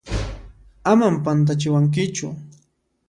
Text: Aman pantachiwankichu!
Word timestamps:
Aman 0.91 1.15
pantachiwankichu! 1.23 2.27